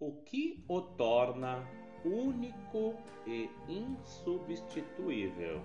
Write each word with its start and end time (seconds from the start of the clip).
O 0.00 0.12
que 0.12 0.64
o 0.68 0.80
torna 0.80 1.66
único 2.04 2.94
e 3.26 3.50
insubstituível? 3.68 5.60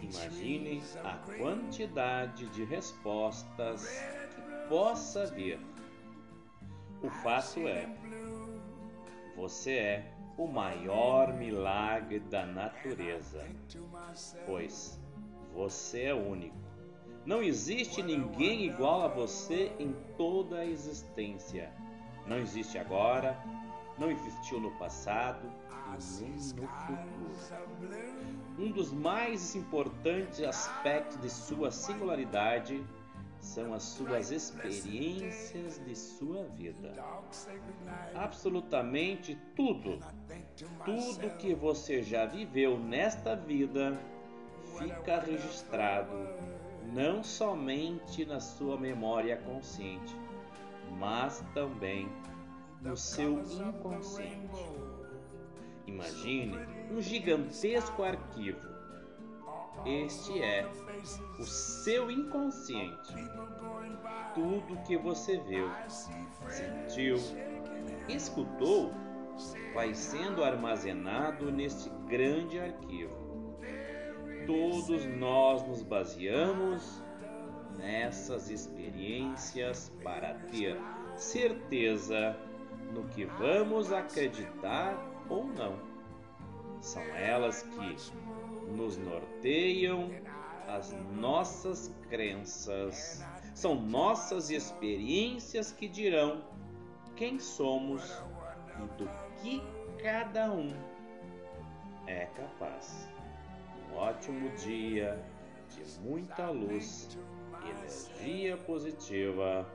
Imagine 0.00 0.82
a 1.04 1.18
quantidade 1.36 2.48
de 2.48 2.64
respostas 2.64 3.86
que 4.34 4.68
possa 4.70 5.26
vir. 5.26 5.60
O 7.02 7.10
fato 7.10 7.68
é, 7.68 7.86
você 9.36 9.72
é 9.72 10.14
o 10.38 10.46
maior 10.46 11.34
milagre 11.34 12.18
da 12.18 12.46
natureza, 12.46 13.46
pois 14.46 14.98
você 15.52 16.04
é 16.04 16.14
único. 16.14 16.56
Não 17.26 17.42
existe 17.42 18.02
ninguém 18.02 18.64
igual 18.64 19.02
a 19.02 19.08
você 19.08 19.70
em 19.78 19.92
toda 20.16 20.60
a 20.60 20.66
existência. 20.66 21.70
Não 22.26 22.38
existe 22.38 22.78
agora, 22.78 23.36
não 23.98 24.10
existiu 24.10 24.60
no 24.60 24.70
passado 24.72 25.50
e 25.98 26.22
nem 26.22 26.30
no 26.32 26.40
futuro. 26.40 26.98
Um 28.58 28.70
dos 28.70 28.92
mais 28.92 29.54
importantes 29.54 30.40
aspectos 30.42 31.20
de 31.20 31.30
sua 31.30 31.70
singularidade 31.70 32.84
são 33.40 33.72
as 33.72 33.82
suas 33.82 34.30
experiências 34.30 35.82
de 35.84 35.96
sua 35.96 36.44
vida. 36.44 36.94
Absolutamente 38.14 39.38
tudo, 39.56 39.98
tudo 40.84 41.36
que 41.38 41.54
você 41.54 42.02
já 42.02 42.26
viveu 42.26 42.78
nesta 42.78 43.34
vida 43.34 43.98
fica 44.78 45.20
registrado 45.20 46.12
não 46.92 47.22
somente 47.22 48.24
na 48.24 48.40
sua 48.40 48.76
memória 48.76 49.36
consciente, 49.36 50.14
mas 50.90 51.44
também 51.54 52.08
no 52.80 52.96
seu 52.96 53.40
inconsciente. 53.40 54.64
Imagine 55.86 56.58
um 56.90 57.00
gigantesco 57.00 58.02
arquivo. 58.02 58.68
Este 59.84 60.42
é 60.42 60.68
o 61.38 61.42
seu 61.44 62.10
inconsciente. 62.10 63.14
Tudo 64.34 64.82
que 64.86 64.96
você 64.96 65.38
viu, 65.38 65.70
sentiu, 66.48 67.16
escutou 68.08 68.92
vai 69.74 69.94
sendo 69.94 70.44
armazenado 70.44 71.50
neste 71.50 71.88
grande 72.06 72.58
arquivo. 72.58 73.58
Todos 74.46 75.06
nós 75.06 75.66
nos 75.66 75.82
baseamos 75.82 77.02
nessas 77.80 78.50
experiências 78.50 79.92
para 80.02 80.34
ter 80.50 80.76
certeza 81.16 82.36
no 82.92 83.04
que 83.08 83.24
vamos 83.24 83.92
acreditar 83.92 84.96
ou 85.28 85.44
não. 85.44 85.78
São 86.80 87.02
elas 87.02 87.62
que 87.62 87.96
nos 88.72 88.96
norteiam 88.96 90.10
as 90.66 90.92
nossas 91.14 91.94
crenças, 92.08 93.24
são 93.54 93.74
nossas 93.74 94.50
experiências 94.50 95.72
que 95.72 95.88
dirão 95.88 96.44
quem 97.16 97.38
somos 97.38 98.02
e 98.78 98.96
do 98.96 99.10
que 99.40 99.62
cada 100.02 100.50
um 100.50 100.72
é 102.06 102.26
capaz. 102.26 103.08
Um 103.90 103.96
ótimo 103.96 104.48
dia 104.56 105.22
de 105.70 106.00
muita 106.00 106.50
luz 106.50 107.18
e 107.64 107.70
energia 107.70 108.56
positiva 108.56 109.66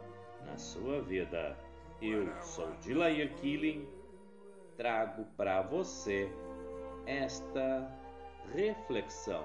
na 0.46 0.58
sua 0.58 1.02
vida. 1.02 1.58
Eu 2.02 2.30
sou 2.42 2.70
Dilair 2.82 3.34
Killing, 3.36 3.88
trago 4.78 5.26
para 5.38 5.62
você 5.62 6.30
esta 7.06 7.90
reflexão. 8.54 9.44